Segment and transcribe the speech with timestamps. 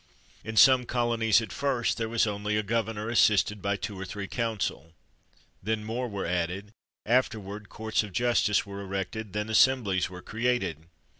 [0.43, 4.03] In some colonies at first there was only a gover nor assisted by two or
[4.03, 4.93] three counsel;
[5.61, 6.73] then more were added;
[7.05, 10.87] afterward courts of justice were erected; then assemblies were created.